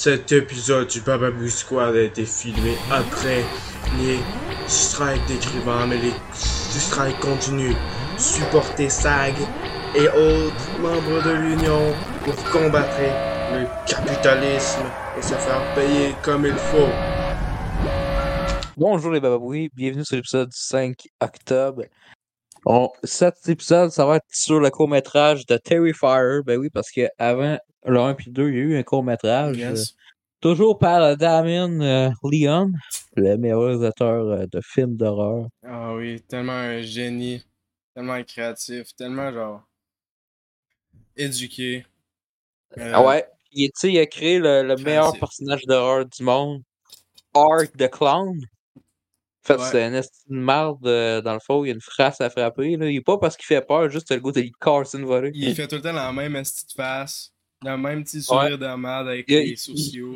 Cet 0.00 0.30
épisode 0.30 0.86
du 0.86 1.00
Bababoo 1.00 1.48
Squad 1.48 1.96
a 1.96 2.02
été 2.02 2.24
filmé 2.24 2.76
après 2.88 3.42
les 3.98 4.20
strikes 4.68 5.26
d'écrivains, 5.26 5.88
mais 5.88 5.96
les 5.96 6.12
strikes 6.32 7.18
continuent. 7.18 7.74
Supportez 8.16 8.90
SAG 8.90 9.34
et 9.96 10.06
autres 10.06 10.78
membres 10.80 11.24
de 11.24 11.32
l'Union 11.32 11.92
pour 12.24 12.36
combattre 12.52 12.96
le 13.52 13.66
capitalisme 13.88 14.84
et 15.18 15.22
se 15.22 15.34
faire 15.34 15.74
payer 15.74 16.14
comme 16.22 16.46
il 16.46 16.54
faut. 16.54 16.92
Bonjour 18.76 19.10
les 19.10 19.18
bababouis, 19.18 19.68
bienvenue 19.74 20.04
sur 20.04 20.14
l'épisode 20.14 20.50
du 20.50 20.56
5 20.56 21.08
octobre. 21.20 21.82
On, 22.70 22.90
cet 23.02 23.48
épisode, 23.48 23.90
ça 23.90 24.04
va 24.04 24.16
être 24.16 24.26
sur 24.30 24.60
le 24.60 24.68
court-métrage 24.68 25.46
de 25.46 25.56
Terrifier. 25.56 26.42
Ben 26.44 26.58
oui, 26.58 26.68
parce 26.68 26.90
que 26.90 27.08
avant 27.16 27.58
le 27.86 27.98
1 27.98 28.12
puis 28.12 28.30
2, 28.30 28.50
il 28.50 28.54
y 28.54 28.58
a 28.58 28.60
eu 28.60 28.76
un 28.76 28.82
court-métrage. 28.82 29.56
Yes. 29.56 29.80
euh, 29.80 29.84
toujours 30.42 30.78
par 30.78 31.16
Damien 31.16 31.80
euh, 31.80 32.10
Leon, 32.22 32.70
le 33.16 33.38
meilleur 33.38 33.62
réalisateur 33.62 34.26
euh, 34.26 34.46
de 34.46 34.60
films 34.62 34.96
d'horreur. 34.96 35.46
Ah 35.66 35.94
oui, 35.94 36.20
tellement 36.28 36.52
un 36.52 36.82
génie, 36.82 37.42
tellement 37.94 38.22
créatif, 38.22 38.94
tellement 38.94 39.32
genre 39.32 39.62
éduqué. 41.16 41.86
Euh, 42.76 42.92
Ah 42.94 43.02
ouais. 43.02 43.26
Il, 43.50 43.70
il 43.82 43.98
a 43.98 44.04
créé 44.04 44.38
le, 44.38 44.62
le 44.62 44.76
meilleur 44.76 45.18
personnage 45.18 45.64
d'horreur 45.64 46.04
du 46.04 46.22
monde, 46.22 46.62
Art 47.32 47.62
the 47.78 47.88
Clown. 47.88 48.38
En 49.50 49.54
fait, 49.54 49.62
Ouais. 49.62 49.68
c'est 49.70 49.82
un 49.84 49.94
esti 49.94 50.20
de 50.28 50.36
marde, 50.36 50.86
euh, 50.86 51.20
dans 51.22 51.32
le 51.34 51.40
fond, 51.40 51.64
il 51.64 51.68
y 51.68 51.70
a 51.70 51.74
une 51.74 51.80
phrase 51.80 52.20
à 52.20 52.28
frapper. 52.30 52.76
Là. 52.76 52.90
Il 52.90 52.96
est 52.96 53.00
pas 53.00 53.18
parce 53.18 53.36
qu'il 53.36 53.46
fait 53.46 53.62
peur, 53.62 53.88
juste 53.88 54.10
le 54.10 54.20
goût 54.20 54.32
de 54.32 54.40
une 54.42 55.04
volée. 55.04 55.30
Il 55.34 55.54
fait 55.54 55.66
tout 55.68 55.76
le 55.76 55.82
temps 55.82 55.92
la 55.92 56.12
même 56.12 56.34
petite 56.34 56.72
face, 56.76 57.32
le 57.64 57.76
même 57.76 58.04
petit 58.04 58.22
sourire 58.22 58.58
de 58.58 58.66
merde 58.76 59.08
avec 59.08 59.28
les 59.28 59.56
sociaux. 59.56 60.14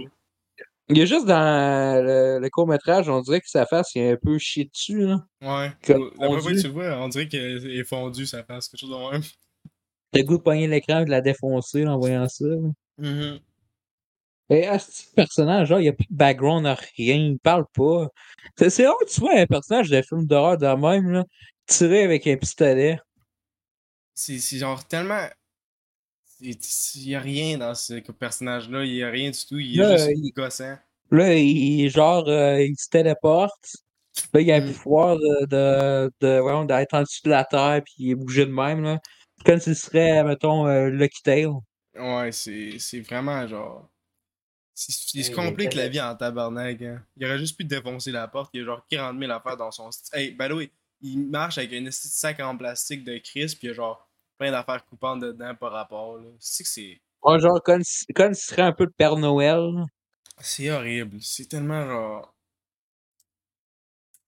Il 0.89 0.99
est 1.01 1.07
juste 1.07 1.27
dans 1.27 2.05
le, 2.05 2.39
le 2.41 2.51
court-métrage, 2.51 3.09
on 3.09 3.21
dirait 3.21 3.41
que 3.41 3.49
sa 3.49 3.65
face, 3.65 3.95
il 3.95 4.03
est 4.03 4.11
un 4.12 4.17
peu 4.17 4.37
chié 4.39 4.65
dessus. 4.71 5.06
Là. 5.06 5.25
Ouais. 5.41 5.73
Comme 5.87 6.11
La 6.19 6.27
première 6.27 6.43
fois 6.43 6.53
que 6.53 6.61
tu 6.61 6.67
le 6.67 6.73
vois, 6.73 6.97
on 6.99 7.09
dirait 7.09 7.28
qu'elle 7.28 7.67
est 7.71 7.84
fondue 7.84 8.27
sa 8.27 8.43
face, 8.43 8.69
quelque 8.69 8.81
chose 8.81 8.91
de 8.91 9.11
même. 9.12 9.23
Le 10.15 10.23
goût 10.25 10.37
de 10.37 10.43
pogner 10.43 10.67
l'écran 10.67 11.01
et 11.01 11.05
de 11.06 11.11
la 11.11 11.23
défoncer 11.23 11.84
là, 11.84 11.95
en 11.95 11.99
voyant 11.99 12.28
ça. 12.28 12.45
là. 12.45 12.56
Mhm. 12.99 13.39
Et 14.53 14.67
à 14.67 14.78
ce 14.78 15.05
personnage, 15.14 15.69
genre, 15.69 15.78
il 15.81 15.84
n'y 15.84 15.89
a 15.89 15.92
pas 15.92 16.05
de 16.08 16.14
background 16.17 16.67
à 16.67 16.75
rien, 16.75 17.17
il 17.17 17.39
parle 17.39 17.64
pas. 17.75 18.08
C'est 18.69 18.86
rare 18.86 18.97
tu 19.11 19.20
vois 19.20 19.39
un 19.39 19.47
personnage 19.47 19.89
de 19.91 20.03
film 20.03 20.27
d'horreur 20.27 20.59
de 20.59 20.67
même, 20.67 21.11
là, 21.11 21.25
tiré 21.67 22.03
avec 22.05 22.27
un 22.27 22.36
pistolet. 22.36 22.98
C'est 24.14 24.39
c'est 24.39 24.59
genre 24.59 24.86
tellement. 24.86 25.27
Il 26.41 26.56
y 27.09 27.14
a 27.14 27.20
rien 27.20 27.56
dans 27.59 27.75
ce 27.75 27.94
personnage-là, 28.12 28.84
il 28.84 28.94
y 28.94 29.03
a 29.03 29.11
rien 29.11 29.31
du 29.31 29.39
tout, 29.47 29.59
il 29.59 29.78
est 29.78 29.83
Là, 29.83 29.97
juste 29.97 30.11
il- 30.17 30.33
gossant. 30.33 30.77
Là, 31.12 31.34
il, 31.34 31.89
genre, 31.89 32.28
euh, 32.28 32.61
il 32.62 32.75
se 32.77 32.89
téléporte. 32.89 33.77
Là, 34.34 34.41
il 34.41 34.50
a 34.50 34.56
un 34.56 34.61
Mm. 34.61 34.72
pouvoir 34.72 35.16
de, 35.16 35.47
de, 35.47 36.12
de, 36.20 36.66
d'être 36.66 36.94
en 36.94 37.03
dessous 37.03 37.20
de 37.25 37.31
la 37.31 37.44
terre 37.44 37.81
puis 37.84 37.94
il 37.98 38.11
est 38.11 38.14
bougé 38.14 38.44
de 38.44 38.50
même, 38.50 38.83
là. 38.83 38.98
Comme 39.44 39.61
s'il 39.61 39.77
serait, 39.77 40.25
mettons, 40.25 40.66
euh, 40.66 40.89
Lucky 40.91 41.22
Tail. 41.22 41.48
Ouais, 41.94 42.33
c'est 42.33 43.00
vraiment 43.00 43.47
genre. 43.47 43.89
C'est- 44.75 45.15
Il 45.15 45.25
se 45.25 45.31
Hey, 45.31 45.34
complique 45.37 45.75
la 45.75 45.89
vie 45.89 46.01
en 46.01 46.15
tabarnak. 46.17 46.81
Hein. 46.83 47.03
Il 47.17 47.25
aurait 47.27 47.39
juste 47.39 47.56
pu 47.56 47.65
défoncer 47.65 48.11
la 48.12 48.28
porte. 48.28 48.51
Il 48.55 48.61
y 48.61 48.62
a 48.62 48.67
genre 48.67 48.87
40 48.89 49.19
000 49.19 49.31
affaires 49.33 49.56
dans 49.56 49.70
son. 49.70 49.91
Hey, 50.12 50.31
by 50.33 50.48
the 50.48 50.53
way, 50.53 50.70
il 51.01 51.27
marche 51.28 51.59
avec 51.59 51.73
un 51.73 51.91
sac 51.91 52.41
en 52.41 52.56
plastique 52.56 53.05
de 53.05 53.19
Chris, 53.19 53.47
puis 53.59 53.59
il 53.65 53.67
y 53.69 53.70
a 53.70 53.75
genre 53.75 54.09
plein 54.39 54.50
d'affaires 54.50 54.84
coupantes 54.87 55.20
dedans 55.20 55.55
par 55.55 55.73
rapport. 55.73 56.17
là. 56.19 56.28
C'est 56.39 56.62
que 56.65 56.69
c'est. 56.69 57.00
Ouais, 57.23 57.39
genre, 57.39 57.62
comme, 57.62 57.83
si- 57.84 58.06
comme 58.15 58.34
s'il 58.34 58.45
serait 58.50 58.62
un 58.62 58.73
peu 58.73 58.84
le 58.84 58.91
Père 58.91 59.17
Noël. 59.17 59.84
C'est 60.41 60.70
horrible. 60.70 61.19
C'est 61.20 61.47
tellement 61.48 61.84
genre. 61.87 62.34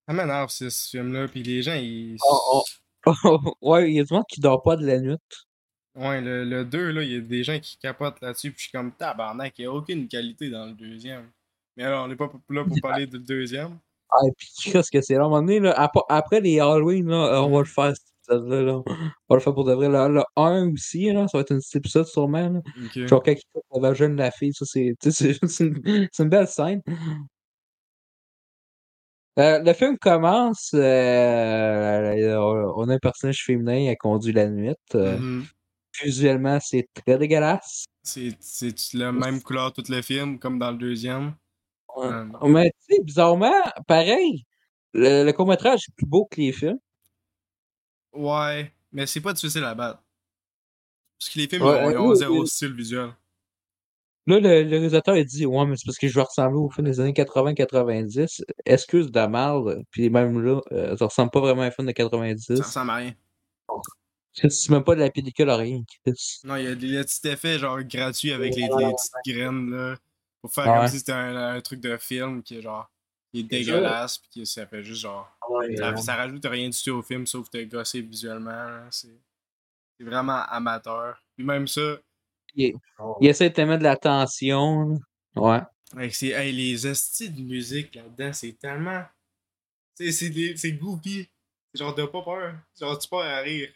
Ça 0.06 0.12
m'énerve 0.14 0.50
ce 0.50 0.68
ce 0.68 0.90
film-là, 0.90 1.26
puis 1.28 1.42
les 1.42 1.62
gens, 1.62 1.74
ils. 1.74 2.16
Oh, 2.28 2.62
ouais, 3.62 3.90
il 3.90 3.96
y 3.96 4.00
a 4.00 4.04
du 4.04 4.12
monde 4.12 4.24
qui 4.28 4.40
dort 4.40 4.62
pas 4.62 4.76
de 4.76 4.86
la 4.86 4.98
nuit. 5.00 5.16
Ouais, 5.96 6.20
le, 6.20 6.44
le 6.44 6.64
2, 6.64 6.90
là, 6.90 7.02
il 7.02 7.12
y 7.12 7.16
a 7.16 7.20
des 7.20 7.44
gens 7.44 7.58
qui 7.60 7.76
capotent 7.78 8.20
là-dessus, 8.20 8.50
puis 8.50 8.58
je 8.58 8.62
suis 8.68 8.72
comme 8.72 8.90
tabarnak, 8.92 9.54
il 9.58 9.62
n'y 9.62 9.66
a 9.66 9.72
aucune 9.72 10.08
qualité 10.08 10.50
dans 10.50 10.66
le 10.66 10.72
deuxième. 10.72 11.30
Mais 11.76 11.84
alors, 11.84 12.04
on 12.04 12.08
n'est 12.08 12.16
pas 12.16 12.30
là 12.50 12.64
pour 12.64 12.76
parler 12.82 13.06
du 13.06 13.18
deuxième. 13.20 13.78
Ah, 14.10 14.16
et 14.26 14.30
puis 14.36 14.48
qu'est-ce 14.72 14.90
que 14.90 15.00
c'est? 15.00 15.14
Là, 15.14 15.20
à 15.22 15.24
un 15.26 15.28
moment 15.28 15.40
donné, 15.42 15.60
là, 15.60 15.72
ap- 15.72 15.92
après 16.08 16.40
les 16.40 16.58
Halloween, 16.60 17.08
là, 17.08 17.42
on 17.44 17.50
va 17.50 17.58
le 17.60 17.64
faire, 17.64 17.92
cet 17.96 18.06
épisode-là, 18.28 18.62
là. 18.62 18.72
On 18.86 18.92
va 19.30 19.36
le 19.36 19.40
faire 19.40 19.54
pour 19.54 19.64
de 19.64 19.72
vrai. 19.72 19.88
Là, 19.88 20.08
le 20.08 20.22
1 20.36 20.72
aussi, 20.72 21.12
là, 21.12 21.26
ça 21.28 21.38
va 21.38 21.42
être 21.42 21.52
un 21.52 21.58
petit 21.58 21.78
épisode 21.78 22.06
sûrement. 22.06 22.48
Là. 22.48 22.60
Ok. 22.84 23.06
Genre, 23.06 23.22
quand 23.22 23.32
il 23.32 23.40
coupe 23.52 23.64
le 23.74 23.80
vagin 23.80 24.08
de 24.10 24.16
la 24.16 24.30
fille, 24.32 24.52
ça, 24.52 24.64
c'est 24.66 24.94
c'est- 25.48 25.60
une, 25.64 26.08
une 26.18 26.28
belle 26.28 26.48
scène. 26.48 26.80
Euh, 29.38 29.58
le 29.64 29.72
film 29.72 29.98
commence, 29.98 30.70
euh, 30.74 32.36
on 32.76 32.88
a 32.88 32.94
un 32.94 32.98
personnage 32.98 33.44
féminin 33.44 33.90
qui 33.90 33.96
conduit 33.96 34.32
la 34.32 34.48
nuit. 34.48 34.74
euh, 34.94 35.18
Mhm. 35.18 35.44
Visuellement, 36.02 36.58
c'est 36.60 36.88
très 36.94 37.18
dégueulasse. 37.18 37.84
C'est 38.02 38.34
la 38.94 39.12
même 39.12 39.40
couleur 39.42 39.72
tout 39.72 39.84
le 39.88 40.02
film, 40.02 40.38
comme 40.38 40.58
dans 40.58 40.70
le 40.72 40.76
deuxième? 40.78 41.34
Ouais. 41.96 42.06
Euh, 42.06 42.24
Mais 42.48 42.70
tu 42.88 42.96
sais, 42.96 43.02
bizarrement, 43.02 43.52
pareil, 43.86 44.44
le, 44.92 45.24
le 45.24 45.32
court-métrage 45.32 45.84
est 45.88 45.94
plus 45.96 46.06
beau 46.06 46.26
que 46.30 46.40
les 46.40 46.52
films. 46.52 46.78
Ouais, 48.12 48.72
mais 48.92 49.06
c'est 49.06 49.20
pas 49.20 49.32
difficile 49.32 49.64
à 49.64 49.74
battre. 49.74 50.02
Parce 51.18 51.32
que 51.32 51.38
les 51.38 51.48
films, 51.48 51.62
Ouais, 51.62 51.92
ils 51.92 51.96
ont, 51.98 52.08
oui, 52.10 52.16
zéro 52.16 52.40
oui. 52.42 52.48
style 52.48 52.74
visuel. 52.74 53.10
Là, 54.26 54.40
le, 54.40 54.62
le 54.62 54.70
réalisateur, 54.70 55.16
il 55.16 55.24
dit 55.26 55.46
Ouais, 55.46 55.66
mais 55.66 55.76
c'est 55.76 55.84
parce 55.84 55.98
que 55.98 56.08
je 56.08 56.14
veux 56.14 56.22
ressembler 56.22 56.58
au 56.58 56.70
film 56.70 56.86
des 56.86 56.98
années 57.00 57.12
80-90. 57.12 58.42
Excuse 58.64 59.10
de. 59.10 59.84
Puis 59.90 60.10
même 60.10 60.40
là, 60.40 60.60
euh, 60.72 60.96
ça 60.96 61.06
ressemble 61.06 61.30
pas 61.30 61.40
vraiment 61.40 61.62
à 61.62 61.66
un 61.66 61.70
film 61.70 61.86
de 61.86 61.92
90. 61.92 62.56
Ça 62.56 62.62
ressemble 62.62 62.90
à 62.90 62.94
rien. 62.96 63.12
C'est 64.34 64.70
même 64.70 64.82
pas 64.84 64.94
de 64.96 65.00
la 65.00 65.10
pellicule 65.10 65.48
à 65.50 65.56
rien. 65.56 65.82
Non, 66.44 66.56
il 66.56 66.64
y 66.64 66.66
a 66.66 66.74
des 66.74 67.02
petits 67.04 67.28
effets 67.28 67.58
genre 67.58 67.80
gratuits 67.82 68.32
avec 68.32 68.54
les, 68.56 68.62
les 68.62 68.68
petites 68.68 69.12
graines 69.26 69.70
là. 69.70 69.96
Pour 70.40 70.52
faire 70.52 70.66
Ouais. 70.66 70.78
comme 70.80 70.88
si 70.88 70.98
c'était 70.98 71.12
un, 71.12 71.54
un 71.54 71.60
truc 71.60 71.80
de 71.80 71.96
film 71.96 72.42
qui 72.42 72.58
est 72.58 72.62
genre. 72.62 72.90
qui 73.32 73.40
est 73.40 73.42
dégueulasse, 73.44 74.18
puis 74.18 74.40
que 74.40 74.44
ça 74.44 74.66
fait 74.66 74.82
juste 74.82 75.00
genre. 75.02 75.28
Ça, 75.76 75.96
ça 75.96 76.16
rajoute 76.16 76.44
rien 76.44 76.68
du 76.68 76.82
tout 76.82 76.90
au 76.90 77.02
film 77.02 77.26
sauf 77.26 77.48
te 77.48 77.62
gosser 77.64 78.00
visuellement. 78.02 78.86
C'est 78.90 79.08
c'est 79.98 80.04
vraiment 80.04 80.42
amateur. 80.48 81.22
Puis 81.36 81.44
même 81.46 81.66
ça, 81.68 81.98
Il, 82.54 82.74
il 83.20 83.28
essaie 83.28 83.48
de 83.50 83.54
te 83.54 83.60
mettre 83.60 83.78
de 83.78 83.84
la 83.84 83.96
tension. 83.96 84.98
là. 85.36 85.66
Ouais. 85.96 86.08
hey, 86.22 86.52
les 86.52 86.86
hosties 86.86 87.30
de 87.30 87.40
musique 87.40 87.94
là-dedans, 87.94 88.32
c'est 88.32 88.58
tellement. 88.58 89.04
C'est 89.94 90.10
c'est 90.12 90.30
des- 90.30 90.56
c'est 90.56 90.72
goofy. 90.72 91.28
C'est 91.72 91.78
genre 91.78 91.94
de 91.94 92.04
pas 92.06 92.22
peur. 92.22 92.54
Genre 92.78 92.98
tu 92.98 93.08
pars 93.08 93.20
à 93.20 93.38
rire. 93.38 93.70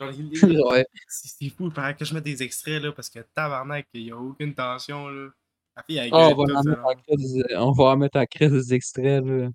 Genre, 0.00 0.10
les- 0.10 0.48
les- 0.48 0.62
ouais. 0.70 0.86
c'est 1.08 1.28
c'est 1.28 1.48
fou. 1.48 1.66
Il 1.66 1.70
faudrait 1.72 1.94
que 1.96 2.04
je 2.04 2.14
mette 2.14 2.24
des 2.24 2.42
extraits 2.42 2.82
là 2.82 2.92
parce 2.92 3.08
que 3.08 3.20
tabarnak, 3.34 3.86
il 3.94 4.02
y 4.02 4.10
a 4.10 4.16
aucune 4.16 4.54
tension 4.54 5.08
là. 5.08 5.28
La 5.76 5.82
fille 5.82 5.98
elle 5.98 6.10
gueule 6.10 6.20
on, 6.20 6.34
va 6.36 6.44
tout, 6.46 6.54
en 6.56 6.62
ça. 6.62 6.70
mettre 6.70 6.84
en 6.86 6.94
crise, 6.94 7.44
on 7.56 7.72
va 7.72 7.84
en 7.84 7.96
mettre 7.96 8.18
en 8.18 8.24
crise 8.24 8.50
des 8.50 8.74
extraits. 8.74 9.24
Là. 9.24 9.48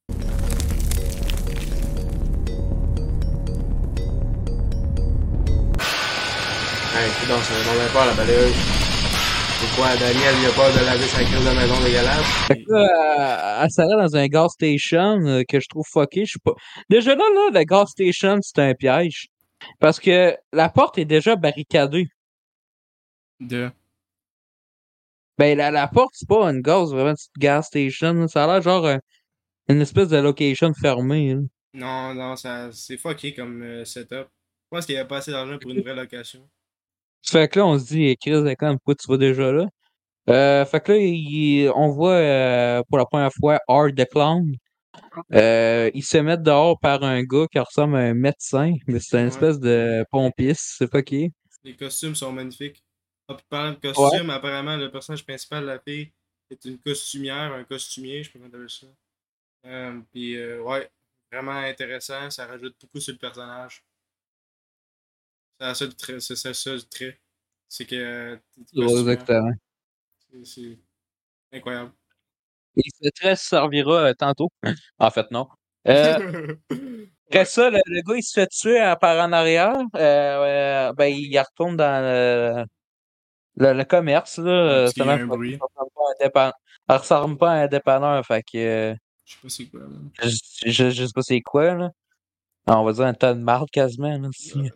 Hey, 6.93 7.09
putain, 7.21 7.37
ça 7.39 7.53
me 7.53 7.63
demandait 7.63 7.93
pas 7.93 8.05
la 8.05 8.13
balayeuse. 8.13 8.53
C'est 8.53 9.75
quoi, 9.75 9.87
Daniel, 9.95 10.35
il 10.41 10.47
a 10.47 10.51
peur 10.51 10.71
de 10.73 10.85
laver 10.85 11.05
sa 11.05 11.23
crise 11.23 11.39
de 11.39 11.55
maison 11.55 11.79
dégueulasse? 11.83 12.25
Fait 12.47 12.63
que 12.63 12.71
là, 12.71 13.63
elle, 13.63 13.71
s'arrête 13.71 13.97
dans 13.97 14.15
un 14.17 14.27
gas 14.27 14.49
station 14.49 15.21
euh, 15.25 15.43
que 15.47 15.59
je 15.59 15.67
trouve 15.69 15.85
fucké. 15.87 16.25
Je 16.25 16.33
sais 16.33 16.39
pas. 16.43 16.53
Déjà 16.89 17.15
là, 17.15 17.23
là, 17.33 17.59
le 17.59 17.63
gas 17.63 17.85
station, 17.87 18.39
c'est 18.41 18.59
un 18.59 18.73
piège. 18.73 19.27
Parce 19.79 19.99
que 19.99 20.35
la 20.53 20.69
porte 20.69 20.97
est 20.97 21.05
déjà 21.05 21.35
barricadée. 21.35 22.07
De? 23.39 23.71
Ben, 25.37 25.57
la, 25.57 25.71
la 25.71 25.87
porte, 25.87 26.11
c'est 26.13 26.27
pas 26.27 26.45
une 26.51 26.61
gaz, 26.61 26.91
vraiment 26.91 27.09
une 27.11 27.15
petite 27.15 27.37
gas 27.37 27.63
station. 27.63 28.27
Ça 28.27 28.43
a 28.43 28.47
l'air 28.47 28.61
genre 28.61 28.85
euh, 28.85 28.97
une 29.67 29.81
espèce 29.81 30.09
de 30.09 30.17
location 30.17 30.73
fermée. 30.73 31.33
là. 31.35 31.41
Non, 31.73 32.13
non, 32.13 32.35
ça, 32.35 32.69
c'est 32.71 32.97
fucké 32.97 33.33
comme 33.33 33.63
euh, 33.63 33.85
setup. 33.85 34.27
Je 34.71 34.77
pense 34.77 34.85
qu'il 34.85 34.95
y 34.95 34.97
avait 34.97 35.07
pas 35.07 35.17
assez 35.17 35.31
d'argent 35.31 35.57
pour 35.59 35.71
une 35.71 35.81
vraie 35.81 35.95
location. 35.95 36.47
Fait 37.25 37.47
que 37.47 37.59
là, 37.59 37.65
on 37.65 37.79
se 37.79 37.85
dit, 37.85 38.05
eh, 38.05 38.15
Chris, 38.17 38.55
quand 38.57 38.73
pourquoi 38.77 38.95
tu 38.95 39.07
vas 39.07 39.17
déjà 39.17 39.51
là? 39.51 39.67
Euh, 40.29 40.65
fait 40.65 40.81
que 40.81 40.91
là, 40.91 40.97
il- 40.99 41.69
on 41.75 41.89
voit 41.89 42.13
euh, 42.13 42.83
pour 42.87 42.97
la 42.97 43.05
première 43.05 43.31
fois 43.33 43.59
Art 43.67 43.89
the 43.95 44.05
Clown. 44.09 44.55
Euh, 45.33 45.89
il 45.93 46.03
se 46.03 46.17
met 46.17 46.37
dehors 46.37 46.79
par 46.79 47.03
un 47.03 47.23
gars 47.23 47.45
qui 47.51 47.59
ressemble 47.59 47.95
à 47.95 47.99
un 47.99 48.13
médecin, 48.13 48.75
mais 48.87 48.99
c'est 48.99 49.17
une 49.17 49.23
Ouais. 49.23 49.27
espèce 49.29 49.59
de 49.59 50.05
pompiste, 50.11 50.75
c'est 50.77 50.89
pas 50.89 51.01
qui. 51.01 51.31
Les 51.63 51.75
costumes 51.75 52.15
sont 52.15 52.31
magnifiques. 52.31 52.83
Ah, 53.27 53.35
puis 53.35 53.45
parlant 53.49 53.71
de 53.71 53.79
costumes, 53.79 54.29
apparemment, 54.29 54.75
le 54.77 54.91
personnage 54.91 55.25
principal 55.25 55.61
de 55.63 55.67
la 55.67 55.79
fille 55.79 56.11
est 56.49 56.65
une 56.65 56.79
costumière, 56.79 57.53
un 57.53 57.63
costumier, 57.63 58.23
je 58.23 58.31
pas 58.31 58.39
comment 58.39 58.67
ça. 58.67 58.87
Euh, 59.67 60.01
puis, 60.11 60.35
euh, 60.35 60.61
ouais, 60.61 60.89
vraiment 61.31 61.51
intéressant. 61.51 62.29
Ça 62.29 62.45
rajoute 62.47 62.75
beaucoup 62.81 62.99
sur 62.99 63.13
le 63.13 63.19
personnage. 63.19 63.83
C'est 65.59 65.73
seule 65.75 65.95
trait, 65.95 66.19
c'est 66.19 66.35
ça 66.35 66.73
le 66.73 66.81
trait. 66.81 67.19
C'est 67.69 67.85
que. 67.85 68.39
exactement. 68.73 69.51
C'est- 70.43 70.79
Incroyable. 71.53 71.91
Il 72.75 72.83
se 73.03 73.09
très 73.09 73.35
servira 73.35 73.95
euh, 74.09 74.13
tantôt. 74.13 74.49
en 74.99 75.09
fait, 75.09 75.29
non. 75.31 75.47
Euh, 75.87 76.55
après 77.29 77.45
ça, 77.45 77.69
le, 77.69 77.79
le 77.85 78.01
gars, 78.01 78.15
il 78.17 78.23
se 78.23 78.33
fait 78.39 78.47
tuer 78.47 78.81
euh, 78.81 78.95
par 78.95 79.17
en 79.25 79.31
arrière. 79.31 79.75
Euh, 79.95 80.89
euh, 80.89 80.93
ben, 80.93 81.07
il 81.07 81.37
retourne 81.39 81.75
dans 81.77 82.01
le, 82.01 82.65
le, 83.57 83.73
le 83.73 83.83
commerce. 83.83 84.37
Là, 84.37 84.81
Parce 84.83 84.93
qu'il 84.93 85.05
y 85.05 85.09
a 85.09 85.17
Seulement, 85.17 85.23
un 85.33 85.35
bruit. 85.37 85.57
ça 85.59 85.65
ressemble 85.65 85.91
pas 85.95 86.01
à 86.01 86.11
un 86.11 86.27
dépan- 86.29 86.51
ça 86.87 86.97
ressemble 86.97 87.37
pas 87.37 87.51
à 87.51 87.55
un 87.55 87.67
dépanneur. 87.67 88.25
Fait 88.25 88.43
que 88.43 88.95
Je 89.25 89.33
sais 89.33 89.39
pas 89.41 89.49
c'est 89.49 89.65
quoi, 89.65 89.79
là. 89.81 89.87
je, 90.23 90.71
je, 90.71 90.89
je 90.91 91.05
sais 91.05 91.11
pas 91.13 91.21
c'est 91.21 91.41
quoi. 91.41 91.73
Là. 91.73 91.89
On 92.67 92.83
va 92.83 92.93
dire 92.93 93.05
un 93.05 93.13
tas 93.13 93.33
de 93.33 93.39
marde 93.41 93.69
quasiment. 93.71 94.17
Là. 94.17 94.29
Ouais, 94.55 94.69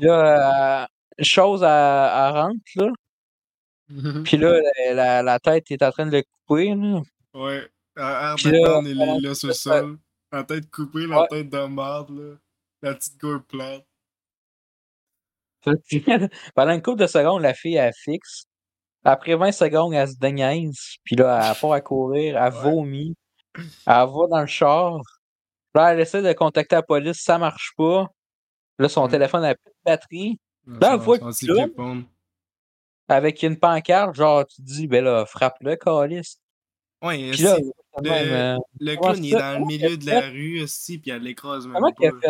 là, 0.00 0.82
euh, 0.82 0.86
chose 1.22 1.62
à, 1.62 2.26
à 2.26 2.30
rentre, 2.42 2.60
là. 2.76 2.88
Puis 4.24 4.36
là, 4.36 4.60
la, 4.86 4.94
la, 4.94 5.22
la 5.22 5.38
tête 5.40 5.70
est 5.70 5.82
en 5.82 5.90
train 5.90 6.06
de 6.06 6.12
le 6.16 6.22
couper. 6.46 6.74
Là. 6.74 7.00
Ouais. 7.34 7.68
Puis 7.94 8.50
là, 8.50 8.80
il 8.84 9.00
est 9.00 9.20
là 9.20 9.34
sur 9.34 9.48
le 9.48 9.54
sol. 9.54 9.98
La 10.32 10.44
tête 10.44 10.70
coupée, 10.70 11.06
la 11.06 11.22
Ouais. 11.22 11.28
tête 11.28 11.50
de 11.50 11.64
marde, 11.66 12.10
là. 12.10 12.36
La 12.82 12.94
petite 12.94 13.18
gourde 13.18 13.44
plate. 13.46 13.84
Pendant 16.54 16.72
une 16.72 16.82
couple 16.82 17.00
de 17.02 17.06
secondes, 17.06 17.42
la 17.42 17.54
fille, 17.54 17.76
elle 17.76 17.92
fixe. 17.94 18.44
Après 19.04 19.34
20 19.34 19.52
secondes, 19.52 19.94
elle 19.94 20.08
se 20.08 20.16
déniaise. 20.18 20.96
Puis 21.04 21.16
là, 21.16 21.50
elle 21.52 21.60
part 21.60 21.72
à 21.72 21.80
courir, 21.80 22.36
elle 22.42 22.52
Ouais. 22.54 22.60
vomit. 22.62 23.16
Elle 23.56 23.64
va 23.86 24.26
dans 24.30 24.40
le 24.40 24.46
char. 24.46 24.98
Là, 25.74 25.92
elle 25.92 26.00
essaie 26.00 26.22
de 26.22 26.32
contacter 26.32 26.76
la 26.76 26.82
police, 26.82 27.22
ça 27.22 27.38
marche 27.38 27.72
pas. 27.76 28.06
Là, 28.78 28.88
son 28.88 29.04
Ouais. 29.04 29.10
téléphone 29.10 29.42
n'a 29.42 29.54
plus 29.54 29.70
de 29.70 29.76
batterie. 29.84 30.38
Là, 30.66 30.94
elle 30.94 31.00
voit 31.00 31.18
le. 31.18 32.04
Avec 33.08 33.42
une 33.42 33.58
pancarte, 33.58 34.14
genre, 34.14 34.46
tu 34.46 34.56
te 34.56 34.66
dis, 34.66 34.86
ben 34.86 35.04
là, 35.04 35.26
frappe-le, 35.26 35.76
calice. 35.76 36.39
Ouais, 37.02 37.30
Puis 37.32 37.42
là, 37.42 37.56
le- 37.58 38.02
même, 38.10 38.32
euh, 38.32 38.58
le 38.80 38.96
clown, 38.96 39.24
il 39.24 39.32
est 39.34 39.38
dans 39.38 39.58
le 39.58 39.64
milieu 39.66 39.96
de 39.96 40.06
la 40.06 40.20
rue, 40.30 40.62
aussi, 40.62 40.98
puis 40.98 41.10
elle 41.10 41.22
l'écrase 41.22 41.66
même 41.66 41.74
Comment 41.74 41.92
qu'elle 41.92 42.14
a 42.14 42.20
fait? 42.20 42.28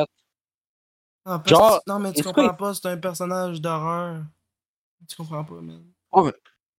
Ah, 1.25 1.39
parce 1.39 1.51
Genre, 1.51 1.83
non, 1.87 1.99
mais 1.99 2.13
tu 2.13 2.23
comprends 2.23 2.55
pas, 2.55 2.75
c'est 2.75 2.87
un 2.87 2.97
personnage 2.97 3.61
d'horreur. 3.61 4.23
Tu 5.09 5.17
comprends 5.17 5.45
pas, 5.45 5.61
man. 5.61 5.85
Oh, 6.13 6.25
mais- 6.25 6.33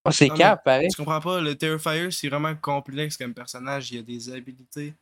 oh, 0.06 0.12
c'est 0.12 0.28
Non, 0.30 0.36
cap, 0.36 0.64
pareil. 0.64 0.90
Tu 0.90 0.96
comprends 0.98 1.20
pas, 1.20 1.42
le 1.42 1.56
Terrifier, 1.56 2.10
c'est 2.12 2.30
vraiment 2.30 2.56
complexe 2.56 3.18
comme 3.18 3.34
personnage. 3.34 3.92
Il 3.92 3.98
y 3.98 4.00
a 4.00 4.04
des 4.04 4.32
habilités, 4.32 4.94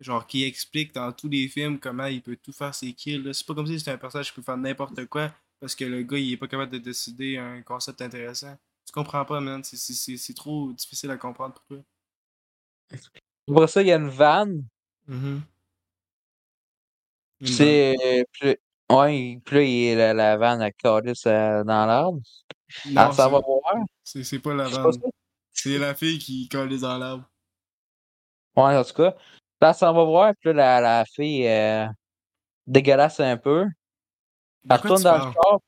genre, 0.00 0.26
qui 0.26 0.42
expliquent 0.44 0.94
dans 0.94 1.12
tous 1.12 1.28
les 1.28 1.48
films 1.48 1.78
comment 1.78 2.06
il 2.06 2.22
peut 2.22 2.36
tout 2.36 2.52
faire 2.52 2.74
ses 2.74 2.92
kills. 2.92 3.28
C'est 3.32 3.46
pas 3.46 3.54
comme 3.54 3.66
si 3.66 3.78
c'était 3.78 3.92
un 3.92 3.98
personnage 3.98 4.30
qui 4.30 4.34
peut 4.36 4.42
faire 4.42 4.56
n'importe 4.56 5.04
quoi 5.06 5.32
parce 5.60 5.76
que 5.76 5.84
le 5.84 6.02
gars, 6.02 6.18
il 6.18 6.32
est 6.32 6.36
pas 6.36 6.48
capable 6.48 6.72
de 6.72 6.78
décider 6.78 7.36
un 7.38 7.62
concept 7.62 8.02
intéressant. 8.02 8.58
Tu 8.84 8.92
comprends 8.92 9.24
pas, 9.24 9.38
man. 9.40 9.62
C'est- 9.62 9.76
C'est 9.76 9.92
c'est- 9.94 10.16
c'est 10.16 10.34
trop 10.34 10.72
difficile 10.72 11.10
à 11.12 11.16
comprendre 11.16 11.54
pour 11.54 11.64
toi. 11.66 11.78
Pour 13.46 13.68
ça, 13.68 13.82
il 13.82 13.88
y 13.88 13.92
a 13.92 13.96
une 13.96 14.08
vanne. 14.08 14.64
Une 15.08 15.42
C'est. 17.46 18.24
Puis, 18.32 18.56
ouais, 18.90 19.40
puis 19.44 19.56
là, 19.56 19.62
il- 19.62 19.96
la, 19.98 20.14
la 20.14 20.36
vanne, 20.36 20.62
elle 20.62 20.72
calisse 20.74 21.26
euh, 21.26 21.64
dans 21.64 21.86
l'arbre. 21.86 22.20
Non, 22.86 23.08
Elle 23.08 23.14
s'en 23.14 23.30
va 23.30 23.40
voir? 23.40 23.74
c'est 24.04 24.38
pas 24.38 24.54
la 24.54 24.68
vanne. 24.68 24.92
ça? 24.92 25.00
C'est 25.52 25.78
la 25.78 25.94
fille 25.94 26.18
qui 26.18 26.48
colle 26.48 26.78
dans 26.78 26.98
l'arbre. 26.98 27.24
Ouais, 28.56 28.76
en 28.76 28.84
tout 28.84 28.94
cas. 28.94 29.14
Là, 29.60 29.72
s'en 29.74 29.92
va 29.92 30.04
voir, 30.04 30.32
puis 30.40 30.52
là, 30.52 30.80
la, 30.80 30.80
la 30.80 31.04
fille 31.04 31.46
euh, 31.46 31.86
dégueulasse 32.66 33.20
un 33.20 33.36
peu. 33.36 33.66
Elle 34.68 34.76
retourne 34.76 35.02
dans 35.02 35.14
le 35.28 35.32
parles? 35.34 35.58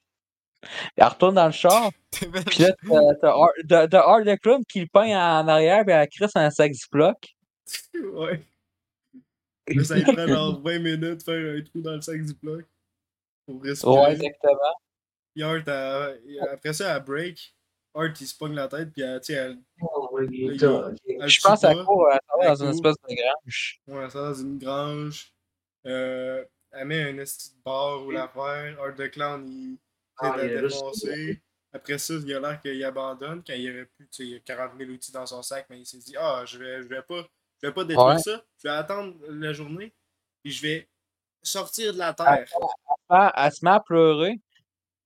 Elle 0.97 1.07
retourne 1.07 1.35
dans 1.35 1.47
le 1.47 1.53
char. 1.53 1.91
Puis 2.11 2.27
là, 2.63 2.73
t'as- 2.73 3.15
t'as 3.21 3.31
Har- 3.33 3.53
t'as 3.69 3.89
t'as 3.89 4.01
Hard 4.01 4.25
the 4.27 4.39
Clown 4.41 4.63
qui 4.69 4.81
le 4.81 4.87
peint 4.87 5.09
en 5.41 5.49
arrière, 5.49 5.85
puis 5.85 5.95
elle 5.95 6.09
crisse 6.09 6.35
un 6.37 6.51
sac 6.51 6.73
Ziploc. 6.73 7.17
Ouais. 8.13 8.43
Là, 9.69 9.83
ça 9.85 9.95
lui 9.97 10.03
prend 10.05 10.27
genre 10.27 10.61
20 10.63 10.79
minutes 10.81 11.01
de 11.01 11.23
faire 11.23 11.57
un 11.57 11.63
trou 11.63 11.81
dans 11.81 11.95
le 11.95 12.01
sac 12.03 12.21
du 12.23 12.35
bloc. 12.35 12.65
Pour 13.47 13.63
respirer. 13.63 13.93
Ouais, 13.93 14.13
exactement. 14.13 14.75
Puis 15.35 15.43
Art, 15.43 15.63
elle- 15.67 16.49
après 16.53 16.73
ça, 16.75 16.95
elle 16.97 17.03
break. 17.03 17.55
Art, 17.95 18.11
il 18.21 18.27
se 18.27 18.37
pogne 18.37 18.55
la 18.55 18.69
tête, 18.69 18.93
puis 18.93 19.03
elle, 19.03 19.21
tu 19.21 19.33
sais, 19.33 19.35
elle, 19.35 19.59
elle 20.19 21.29
Je 21.29 21.41
pense 21.41 21.65
à 21.65 21.73
pas. 21.75 21.85
court, 21.85 22.09
elle 22.13 22.19
va 22.39 22.43
Elle 22.43 22.49
dans 22.59 22.65
une 22.65 22.71
espèce 22.71 22.95
de 23.09 23.15
grange. 23.15 23.81
Ouais, 23.87 24.11
ça 24.11 24.21
dans 24.21 24.35
une 24.35 24.59
grange. 24.59 25.33
Euh, 25.87 26.45
elle 26.73 26.87
met 26.87 27.03
un 27.03 27.19
esti 27.19 27.51
de 27.57 27.63
bar 27.65 28.03
ou 28.05 28.11
l'affaire. 28.11 28.77
Art 28.81 28.95
the 28.97 29.11
Clown, 29.11 29.47
il 29.49 29.79
Ah, 30.19 30.37
de 30.41 30.49
défoncer. 30.61 31.43
Après 31.73 31.99
ça, 31.99 32.15
il 32.15 32.35
a 32.35 32.41
l'air 32.41 32.61
qu'il 32.61 32.85
abandonne 32.85 33.43
quand 33.45 33.53
il 33.55 33.87
il 34.21 34.29
y 34.29 34.37
a 34.37 34.39
40 34.41 34.73
000 34.79 34.91
outils 34.93 35.11
dans 35.13 35.27
son 35.27 35.43
sac, 35.43 35.67
mais 35.69 35.81
il 35.81 35.87
s'est 35.87 35.99
dit, 35.99 36.15
ah, 36.17 36.45
je 36.47 36.57
vais, 36.59 36.83
je 36.83 36.89
vais 36.89 37.03
pas, 37.03 37.27
je 37.61 37.67
vais 37.67 37.73
pas 37.75 37.85
détruire 37.85 38.07
Ouais. 38.15 38.19
ça, 38.19 38.43
je 38.63 38.69
vais 38.69 38.75
attendre 38.75 39.15
la 39.29 39.53
journée, 39.53 39.93
puis 40.43 40.53
je 40.53 40.63
vais 40.63 40.89
sortir 41.43 41.93
de 41.93 41.99
la 41.99 42.15
terre. 42.15 42.45
Elle, 43.11 43.31
elle 43.37 43.53
se 43.53 43.65
met 43.65 43.73
à 43.73 43.81
pleurer. 43.81 44.41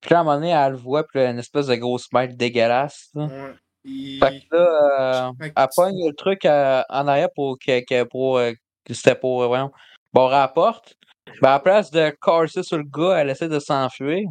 Puis 0.00 0.10
là, 0.10 0.18
à 0.18 0.20
un 0.20 0.24
moment 0.24 0.36
donné, 0.36 0.50
elle 0.50 0.72
le 0.72 0.78
voit, 0.78 1.04
puis 1.06 1.20
une 1.20 1.38
espèce 1.38 1.66
de 1.68 1.74
grosse 1.74 2.08
bête 2.12 2.36
dégueulasse. 2.36 3.08
là. 3.14 3.24
Ouais. 3.24 3.54
Il- 3.84 4.18
Fait 4.22 4.40
que 4.40 4.54
là, 4.56 5.28
euh, 5.28 5.32
Fait 5.40 5.50
que 5.50 5.54
elle 5.60 5.68
pogne 5.74 6.06
le 6.06 6.12
truc 6.14 6.44
euh, 6.44 6.82
en 6.90 7.08
arrière 7.08 7.30
pour 7.34 7.58
que, 7.58 7.80
que- 7.84 8.04
pour 8.04 8.36
euh, 8.38 8.52
c'était 8.90 9.14
pour, 9.14 9.42
euh, 9.42 9.46
voyons, 9.46 9.72
barrer 10.12 10.34
la 10.36 10.48
porte. 10.48 10.94
Ben, 11.40 11.48
à 11.48 11.52
la 11.52 11.60
place 11.60 11.90
de 11.90 12.10
casser 12.20 12.62
sur 12.62 12.76
le 12.76 12.84
gars, 12.84 13.18
elle 13.18 13.30
essaie 13.30 13.48
de 13.48 13.58
s'enfuir. 13.58 14.28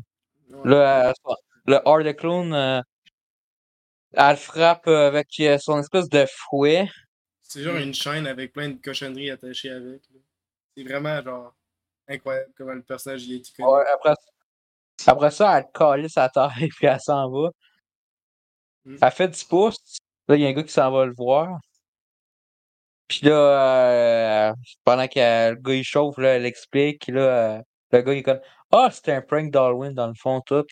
Là, 0.49 1.09
euh, 1.09 1.13
le 1.67 2.11
Clown, 2.13 2.53
euh, 2.53 2.81
elle 4.13 4.37
frappe 4.37 4.87
avec 4.87 5.27
euh, 5.39 5.57
son 5.57 5.79
espèce 5.79 6.09
de 6.09 6.25
fouet. 6.27 6.87
C'est 7.43 7.61
genre 7.61 7.77
une 7.77 7.93
chaîne 7.93 8.27
avec 8.27 8.53
plein 8.53 8.69
de 8.69 8.81
cochonneries 8.81 9.31
attachées 9.31 9.69
avec. 9.69 10.01
C'est 10.75 10.83
vraiment 10.83 11.21
genre 11.21 11.53
incroyable 12.07 12.51
comment 12.57 12.73
le 12.73 12.83
personnage 12.83 13.23
il 13.25 13.35
est 13.35 13.49
iconique. 13.49 13.71
Ouais, 13.71 13.85
après, 13.93 14.13
après 15.05 15.31
ça, 15.31 15.57
elle 15.57 15.65
calisse 15.73 16.13
sa 16.13 16.31
et 16.59 16.67
puis 16.75 16.87
elle 16.87 16.99
s'en 16.99 17.29
va. 17.29 17.49
Mm. 18.85 18.97
Elle 19.01 19.11
fait 19.11 19.27
10 19.27 19.43
pouces. 19.45 19.97
Là, 20.27 20.35
il 20.35 20.41
y 20.41 20.45
a 20.45 20.49
un 20.49 20.53
gars 20.53 20.63
qui 20.63 20.71
s'en 20.71 20.91
va 20.91 21.05
le 21.05 21.13
voir. 21.15 21.59
Puis 23.07 23.21
là, 23.23 24.49
euh, 24.49 24.53
pendant 24.83 25.07
que 25.07 25.51
le 25.51 25.55
gars 25.55 25.73
il 25.73 25.83
chauffe, 25.83 26.17
là, 26.17 26.35
elle 26.35 26.45
explique. 26.45 27.07
Là, 27.07 27.61
le 27.91 28.01
gars 28.01 28.13
il 28.13 28.19
est 28.19 28.23
comme 28.23 28.41
Ah, 28.71 28.89
c'était 28.91 29.13
un 29.13 29.21
prank 29.21 29.51
d'Halloween 29.51 29.93
dans 29.93 30.07
le 30.07 30.13
fond, 30.13 30.41
tout. 30.41 30.65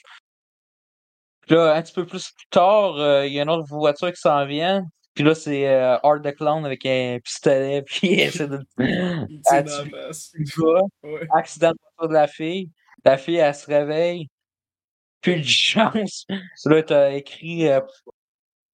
Puis 1.41 1.55
là, 1.55 1.75
un 1.75 1.81
petit 1.81 1.93
peu 1.93 2.05
plus 2.05 2.31
tard, 2.49 2.97
euh, 2.97 3.25
il 3.25 3.33
y 3.33 3.39
a 3.39 3.43
une 3.43 3.49
autre 3.49 3.67
voiture 3.67 4.11
qui 4.11 4.19
s'en 4.19 4.45
vient. 4.45 4.85
Puis 5.15 5.23
là, 5.23 5.33
c'est 5.33 5.67
euh, 5.67 5.97
Art 6.03 6.21
the 6.21 6.35
Clown 6.35 6.65
avec 6.65 6.85
un 6.85 7.17
pistolet. 7.23 7.81
Puis 7.83 7.99
il 8.03 8.19
essaie 8.19 8.47
de. 8.47 8.59
Le. 8.77 9.25
Ouais. 11.03 11.27
accident 11.33 11.71
de 11.71 11.77
voiture 11.97 12.09
de 12.09 12.13
la 12.13 12.27
fille. 12.27 12.69
La 13.05 13.17
fille, 13.17 13.37
elle 13.37 13.55
se 13.55 13.65
réveille. 13.65 14.27
Plus 15.21 15.37
de 15.37 15.47
chance. 15.47 16.27
Là, 16.65 16.83
t'as 16.83 17.13
écrit, 17.13 17.67
euh, 17.67 17.79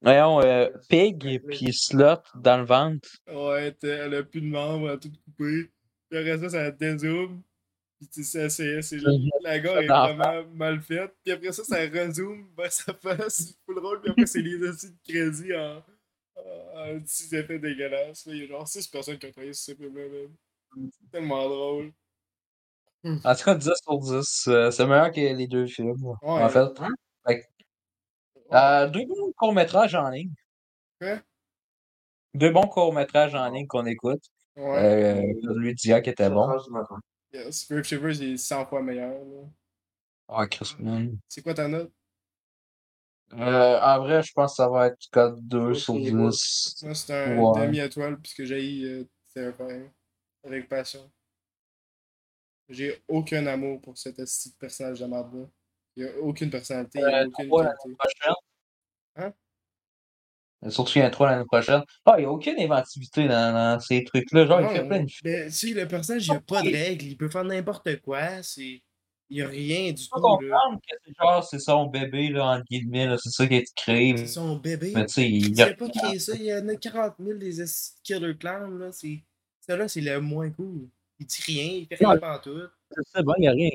voyons, 0.01 0.41
euh, 0.41 0.69
pig, 0.89 1.41
puis 1.47 1.71
slot 1.71 2.17
dans 2.35 2.57
le 2.57 2.65
ventre. 2.65 3.07
Ouais, 3.27 3.73
elle 3.83 4.15
a 4.15 4.23
plus 4.23 4.41
de 4.41 4.47
membres, 4.47 4.89
elle 4.89 4.95
a 4.95 4.97
tout 4.97 5.11
coupé. 5.11 5.71
Puis 6.09 6.19
après 6.19 6.39
ça, 6.39 6.49
ça 6.49 6.71
dézoome. 6.71 7.41
Puis 8.01 8.10
tu 8.10 8.24
sais, 8.24 8.50
c'est, 8.50 8.81
c'est, 8.81 8.96
Mhm. 8.98 9.29
la 9.43 9.60
gare 9.60 9.77
est 9.77 9.86
vraiment 9.86 10.43
mal 10.55 10.81
faite. 10.81 11.13
Puis 11.24 11.34
après 11.34 11.51
ça, 11.51 11.63
ça 11.63 11.77
rezoome 11.81 12.50
vers 12.58 12.72
sa 12.72 12.96
face. 12.96 13.36
C'est 13.36 13.55
full 13.63 13.75
drôle. 13.75 14.01
Puis 14.01 14.10
après, 14.10 14.25
c'est 14.25 14.41
les 14.41 14.55
outils 14.67 14.89
de 14.89 14.98
crédit 15.08 15.55
en, 15.55 15.84
petits 17.00 17.36
effets 17.36 17.60
dégueulasses. 17.60 18.24
Il 18.25 18.38
y 18.38 18.43
a 18.46 18.48
genre 18.48 18.67
6 18.67 18.88
personnes 18.88 19.20
qui 19.20 19.27
ont 19.27 19.31
travaillé 19.31 19.53
sur 19.53 19.75
ce 19.75 19.77
film-là. 19.77 20.03
man. 20.75 20.89
C'est 20.91 21.12
tellement 21.12 21.48
drôle. 21.48 21.91
En 23.03 23.36
tout 23.36 23.43
cas, 23.46 23.53
10 23.55 23.70
sur 23.84 24.00
10. 24.00 24.48
euh, 24.48 24.72
c'est 24.72 24.86
meilleur 24.88 25.12
que 25.12 25.20
les 25.20 25.48
deux 25.48 25.67
films, 25.67 26.03
Ouais. 26.03 26.17
en 26.43 26.50
fait. 26.50 26.67
Que, 27.27 27.34
euh, 28.53 28.88
deux 28.88 29.05
bons 29.05 29.31
courts-métrages 29.38 29.93
en 29.93 30.10
ligne. 30.10 30.34
Quoi? 31.00 31.20
Deux 32.34 32.50
bons 32.51 32.67
courts-métrages 32.67 33.36
en 33.36 33.48
ligne 33.51 33.67
qu'on 33.67 33.86
écoute. 33.86 34.24
Ouais. 34.55 35.34
Euh, 35.43 35.53
lui 35.55 35.75
d'hier 35.75 36.01
qui 36.01 36.10
était 36.10 36.29
bon. 36.31 36.48
Yes. 37.33 37.67
Shivers 37.83 38.21
est 38.21 38.38
100 38.38 38.65
fois 38.65 38.81
meilleur. 38.81 39.11
là. 39.13 39.47
Ah, 40.27 40.47
Chris, 40.47 40.75
man. 40.79 41.17
C'est 41.27 41.41
quoi 41.41 41.53
ta 41.53 41.67
note? 41.67 41.91
Euh, 43.33 43.79
en 43.79 44.00
vrai, 44.00 44.21
je 44.23 44.33
pense 44.33 44.51
que 44.53 44.55
ça 44.57 44.67
va 44.69 44.88
être 44.88 44.97
4 45.11 45.38
2 45.41 45.73
sur 45.73 45.93
10. 45.93 46.11
Moi, 46.13 46.31
c'est 46.33 47.13
un 47.13 47.38
Ouais. 47.38 47.61
demi-étoile 47.61 48.19
puisque 48.19 48.43
j'ai 48.43 48.83
euh, 48.83 49.07
Terrifier. 49.33 49.89
Avec 50.43 50.67
passion. 50.67 51.09
J'ai 52.67 53.01
aucun 53.07 53.45
amour 53.47 53.79
pour 53.81 53.97
cet 53.97 54.19
esti 54.19 54.50
de 54.51 54.55
personnage 54.55 55.00
de 55.00 55.05
marde-là. 55.05 55.45
Il 55.95 56.03
n'y 56.03 56.09
a 56.09 56.17
aucune 56.19 56.50
personnalité, 56.50 57.00
il 57.00 57.05
n'y 57.05 57.13
a 57.13 57.17
Euh, 57.21 57.27
aucune 57.27 57.50
qualité. 57.50 57.63
l'année 57.63 57.95
prochaine? 57.97 58.33
Hein? 59.15 59.33
Surtout 60.69 60.91
qu'il 60.91 61.01
y 61.01 61.03
a 61.03 61.07
un 61.07 61.11
3 61.11 61.31
l'année 61.31 61.45
prochaine. 61.45 61.81
Ah, 62.05 62.15
il 62.17 62.21
n'y 62.21 62.25
a 62.25 62.31
aucune 62.31 62.59
inventivité 62.59 63.27
dans, 63.27 63.53
dans 63.53 63.79
ces 63.79 64.03
trucs-là. 64.03 64.45
Genre, 64.45 64.61
il 64.61 64.67
fait 64.69 64.87
plein 64.87 64.99
de 65.03 65.45
tu 65.45 65.51
sais, 65.51 65.67
le 65.73 65.87
personnage, 65.87 66.27
il 66.27 66.31
n'y 66.31 66.37
a 66.37 66.41
pas 66.41 66.61
de 66.61 66.69
règles. 66.69 67.05
Il 67.05 67.17
peut 67.17 67.29
faire 67.29 67.43
n'importe 67.43 67.99
quoi. 68.01 68.43
C'est... 68.43 68.81
Il 69.33 69.37
y 69.37 69.41
a 69.41 69.47
rien 69.47 69.93
du 69.93 70.07
tout, 70.09 70.15
là. 70.15 70.21
comprendre 70.21 70.79
que 70.87 70.95
c'est 71.05 71.13
genre, 71.17 71.43
c'est 71.45 71.59
son 71.59 71.85
bébé, 71.85 72.27
là, 72.29 72.47
entre 72.47 72.65
guillemets, 72.69 73.07
là, 73.07 73.15
c'est 73.17 73.29
ça 73.29 73.47
qui 73.47 73.55
été 73.55 73.71
créé. 73.77 74.17
C'est 74.17 74.27
son 74.27 74.57
bébé. 74.57 74.91
Mais 74.93 75.05
tu 75.05 75.13
sais, 75.13 75.29
il 75.29 75.47
Il 75.47 75.55
y 75.57 75.61
a 75.61 75.73
pas 75.73 75.87
créé 75.87 76.19
ça, 76.19 76.33
il 76.35 76.43
y 76.43 76.53
en 76.53 76.67
a 76.67 76.75
40 76.75 77.13
000 77.17 77.37
des 77.39 77.63
Killer 78.03 78.35
Clowns, 78.37 78.77
là. 78.77 78.91
c'est- 78.91 79.23
Celui-là, 79.65 79.87
c'est 79.87 80.01
le 80.01 80.19
moins 80.19 80.49
cool. 80.49 80.89
Il 81.17 81.25
dit 81.25 81.41
rien, 81.45 81.63
il 81.63 81.85
fait 81.87 81.95
rien 81.95 82.09
Ouais. 82.09 82.19
pantoute. 82.19 82.71
C'est 83.13 83.23
bon, 83.23 83.33
il 83.37 83.45
y 83.45 83.47
a 83.47 83.51
rien. 83.51 83.69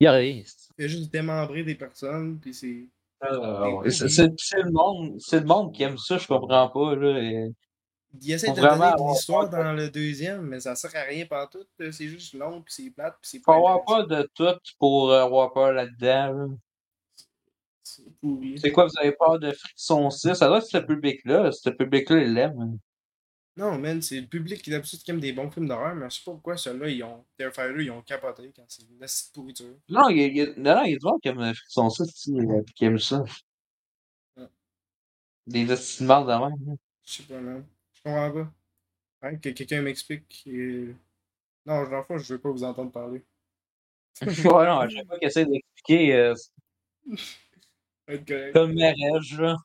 Il 0.00 0.04
y 0.04 0.06
a 0.06 0.12
rien. 0.12 0.42
Il 0.42 0.82
fait 0.82 0.88
juste 0.88 1.10
démembrer 1.10 1.62
des 1.62 1.76
personnes, 1.76 2.38
puis 2.38 2.52
c'est. 2.52 2.86
Oui. 3.22 3.92
C'est 3.92 4.26
le 4.62 4.70
monde, 4.70 5.16
c'est 5.20 5.40
le 5.40 5.46
monde 5.46 5.72
qui 5.74 5.82
aime 5.82 5.98
ça, 5.98 6.16
je 6.18 6.26
comprends 6.26 6.68
pas, 6.68 6.94
là. 6.96 7.18
et- 7.20 7.50
Il 8.20 8.32
essaie 8.32 8.50
de 8.50 8.56
donner 8.56 8.90
de 8.92 9.10
l'histoire 9.12 9.48
dans 9.48 9.72
le 9.72 9.88
deuxième, 9.88 10.42
mais 10.42 10.58
ça 10.60 10.74
sert 10.74 10.90
à 10.96 11.02
rien 11.02 11.26
pantoute. 11.26 11.68
là. 11.78 11.92
C'est 11.92 12.08
juste 12.08 12.34
long, 12.34 12.60
puis 12.62 12.74
c'est 12.74 12.90
plate, 12.90 13.14
puis 13.20 13.30
c'est 13.30 13.38
Faut 13.38 13.52
pas 13.52 13.56
avoir 13.56 13.84
pas 13.84 14.02
de 14.02 14.28
tout 14.34 14.58
pour 14.78 15.12
avoir 15.12 15.52
peur 15.52 15.72
là-dedans, 15.72 16.32
là. 16.32 16.46
C'est 18.56 18.70
quoi, 18.72 18.86
vous 18.86 18.98
avez 18.98 19.12
peur 19.12 19.38
de 19.38 19.52
Frisson 19.52 20.10
6? 20.10 20.34
Ça 20.34 20.46
doit 20.48 20.58
être 20.58 20.66
ce 20.66 20.78
public-là. 20.78 21.50
Ce 21.52 21.70
public-là, 21.70 22.18
il 22.18 22.34
l'aime. 22.34 22.78
Non, 23.56 23.78
man, 23.78 24.00
c'est 24.00 24.20
le 24.20 24.26
public 24.26 24.62
qui 24.62 24.70
d'habitude 24.70 25.00
qui 25.00 25.10
aime 25.10 25.20
des 25.20 25.32
bons 25.32 25.50
films 25.50 25.68
d'horreur, 25.68 25.94
mais 25.94 26.08
je 26.08 26.16
sais 26.16 26.22
pas 26.24 26.32
pourquoi 26.32 26.56
ceux-là, 26.56 26.88
ils 26.88 27.02
ont. 27.02 27.24
Terrifier, 27.36 27.64
ils 27.84 27.90
ont 27.90 28.00
capoté 28.02 28.52
quand 28.54 28.64
c'est 28.68 28.82
une 28.82 29.02
esti 29.02 29.28
de 29.30 29.34
pourriture. 29.34 29.74
Non, 29.88 30.08
il 30.08 30.18
y 30.18 30.22
a, 30.22 30.26
il 30.26 30.36
y 30.36 30.40
a, 30.42 30.46
non, 30.56 30.74
non, 30.76 30.84
il 30.84 30.92
y 30.92 30.94
a 30.94 30.98
du 30.98 31.04
monde 31.06 31.20
qui 31.20 31.28
aime 31.28 31.54
Frisson 31.54 31.90
6, 31.90 32.06
tu 32.06 32.18
sais, 32.18 32.30
euh, 32.38 32.62
qui 32.74 32.84
aime 32.84 32.98
ça. 32.98 33.24
Ouais. 34.36 34.46
Des 35.46 35.70
estimables 35.70 36.26
de 36.26 36.66
même. 36.66 36.76
Je 37.04 37.12
sais 37.12 37.22
pas, 37.24 37.40
man. 37.40 37.64
Je 37.92 38.02
comprends 38.02 38.32
pas. 38.32 38.52
Hein, 39.22 39.36
que 39.36 39.48
quelqu'un 39.50 39.82
m'explique. 39.82 40.42
et- 40.46 40.94
Non, 41.66 41.82
dans 41.88 41.98
le 41.98 42.02
fond, 42.04 42.18
je 42.18 42.32
veux 42.34 42.40
pas 42.40 42.50
vous 42.50 42.64
entendre 42.64 42.92
parler. 42.92 43.22
ouais, 44.22 44.66
non, 44.66 44.88
je 44.88 44.96
sais 44.96 45.04
pas 45.04 45.18
qu'il 45.18 45.28
essaie 45.28 45.44
d'expliquer 45.46 46.14
euh, 46.14 46.34
comme 48.54 48.74
Mérège, 48.74 49.38
là. 49.38 49.56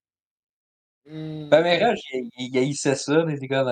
Hmm. 1.07 1.49
Ben, 1.49 1.61
Mérège, 1.63 1.99
il, 2.13 2.29
il, 2.37 2.57
haïssait 2.57 2.95
ça, 2.95 3.23
les 3.23 3.47
gars. 3.47 3.63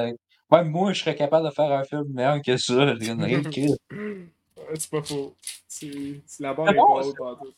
Même 0.51 0.69
moi, 0.69 0.93
je 0.93 0.99
serais 1.01 1.15
capable 1.15 1.47
de 1.47 1.53
faire 1.53 1.71
un 1.71 1.83
film 1.83 2.05
meilleur 2.13 2.41
que 2.41 2.57
ça. 2.57 2.93
C'est 4.75 4.89
pas 4.89 5.03
faux. 5.03 5.35
C'est 5.67 6.21
c'est 6.25 6.43
la 6.43 6.53
barre 6.53 6.67
C'est 6.67 6.73
est 6.73 6.77
bon, 6.77 7.01
haute. 7.01 7.55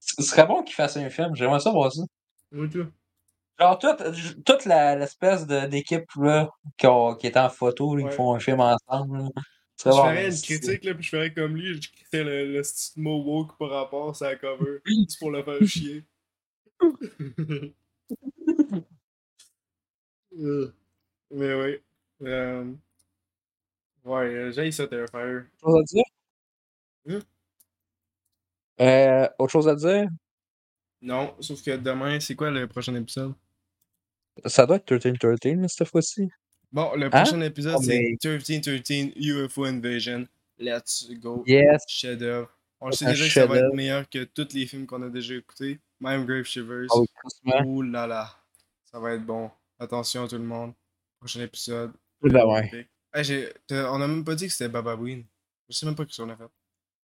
Ce 0.00 0.22
serait 0.22 0.46
bon 0.46 0.62
qu'il 0.62 0.74
fasse 0.74 0.96
un 0.96 1.10
film. 1.10 1.34
J'aimerais 1.34 1.60
ça 1.60 1.70
voir 1.70 1.92
ça. 1.92 2.02
Oui, 2.52 2.68
tout. 2.70 2.86
Genre, 3.60 3.78
toute, 3.78 4.64
l'espèce 4.64 5.46
d'équipe 5.46 6.08
là, 6.16 6.48
qui, 6.78 6.86
qui 7.20 7.26
est 7.26 7.36
en 7.36 7.48
photo, 7.50 7.96
là, 7.96 8.04
Ouais. 8.04 8.10
qui 8.10 8.16
font 8.16 8.34
un 8.34 8.38
film 8.38 8.60
ensemble. 8.60 9.18
là. 9.18 9.28
Je 9.36 9.42
C'est 9.82 9.90
bon, 9.90 9.96
ferais 9.96 10.26
une 10.26 10.32
c'est- 10.32 10.46
critique, 10.46 10.84
là, 10.84 10.94
puis 10.94 11.02
je 11.04 11.08
ferais 11.10 11.32
comme 11.32 11.56
lui, 11.56 11.74
je 11.74 11.88
critiquerais 11.90 12.24
le, 12.24 12.52
le 12.52 12.62
mot 12.96 13.22
woke 13.22 13.58
par 13.58 13.70
rapport 13.70 14.10
à 14.10 14.14
sa 14.14 14.34
cover. 14.36 14.78
C'est 15.08 15.18
pour 15.18 15.30
le 15.30 15.42
faire 15.42 15.66
chier. 15.66 16.04
Euh, 20.38 20.72
Mais 21.30 21.54
oui. 21.54 21.78
Euh... 22.22 22.72
Ouais, 24.04 24.26
euh, 24.26 24.52
j'ai 24.52 24.70
ça, 24.70 24.86
Terrifier. 24.86 25.42
Autre 25.62 25.62
chose 25.62 25.76
à 25.76 25.82
dire? 25.82 26.04
Hmm? 27.04 27.20
Euh, 28.80 29.28
autre 29.38 29.52
chose 29.52 29.68
à 29.68 29.74
dire? 29.74 30.08
Non, 31.02 31.34
sauf 31.40 31.62
que 31.62 31.76
demain, 31.76 32.18
c'est 32.20 32.34
quoi 32.34 32.50
le 32.50 32.66
prochain 32.66 32.94
épisode? 32.94 33.34
Ça 34.46 34.66
doit 34.66 34.76
être 34.76 34.90
1313 34.92 35.60
là, 35.60 35.68
cette 35.68 35.88
fois-ci. 35.88 36.28
Bon, 36.70 36.94
le 36.94 37.10
prochain 37.10 37.40
épisode, 37.40 37.76
Oh, 37.78 37.82
c'est 37.82 37.98
1313 37.98 39.12
UFO 39.16 39.64
Invasion. 39.64 40.26
Let's 40.58 41.08
go. 41.20 41.42
Yes. 41.46 41.84
Chef-d'œuvre. 41.88 42.50
On 42.80 42.92
sait 42.92 43.06
déjà 43.06 43.24
que 43.24 43.30
ça 43.30 43.46
va 43.46 43.58
être 43.58 43.74
meilleur 43.74 44.08
que 44.08 44.24
tous 44.24 44.54
les 44.54 44.66
films 44.66 44.86
qu'on 44.86 45.02
a 45.02 45.08
déjà 45.08 45.34
écoutés. 45.34 45.80
Même 46.00 46.24
Grave 46.24 46.44
Shivers. 46.44 46.86
Franchement. 46.86 47.66
Ouh 47.66 47.82
là 47.82 48.06
là. 48.06 48.30
Ça 48.84 49.00
va 49.00 49.14
être 49.14 49.24
bon. 49.24 49.50
Attention 49.78 50.26
tout 50.26 50.38
le 50.38 50.44
monde. 50.44 50.72
Prochain 51.20 51.40
épisode. 51.40 51.92
Ben 52.22 52.44
ouais. 52.46 52.88
Hey, 53.14 53.48
on 53.70 54.00
a 54.00 54.08
même 54.08 54.24
pas 54.24 54.34
dit 54.34 54.46
que 54.46 54.52
c'était 54.52 54.68
Bababouine. 54.68 55.24
Je 55.68 55.74
sais 55.76 55.86
même 55.86 55.94
pas 55.94 56.04
ce 56.08 56.22
qu'on 56.22 56.28
a 56.30 56.36
fait. 56.36 56.44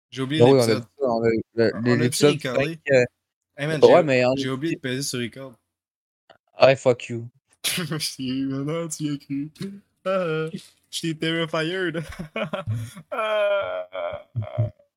J'ai 0.09 0.21
oublié 0.21 0.41
oui, 0.41 0.51
a 0.51 0.67
l'épisode. 0.67 0.83
a-tu 1.57 1.97
l'épisode 1.97 2.45
euh, 2.45 3.05
Hey 3.57 3.67
man, 3.67 3.83
Ouais, 3.83 3.89
j'ai 3.97 4.03
mais 4.03 4.25
on 4.25 4.35
j'ai 4.35 4.49
oublié 4.49 4.75
de 4.75 4.79
peser 4.79 5.01
sur 5.01 5.19
record. 5.19 5.53
Ah, 6.53 6.75
fuck 6.75 7.09
you. 7.09 7.27
Maintenant 7.77 8.87
tu 8.87 9.03
y 9.03 9.09
as 9.13 9.17
cru. 9.17 9.51
Ah, 10.05 10.47
je 10.89 11.01
t'ai 11.01 11.15
terrified. 11.15 12.03
Ah, 13.11 13.89
ah. 14.41 14.71